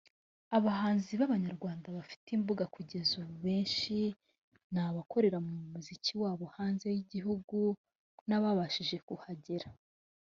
[0.57, 3.97] Abahanzi b’Abanyarwanda bafite imbuga kugeza ubu abenshi
[4.73, 7.57] ni abakorera umuziki wabo hanze y’igihugu
[8.27, 9.67] n’ababashije kuhagera